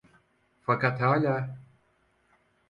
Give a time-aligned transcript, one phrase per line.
[0.61, 1.57] Fakat hala.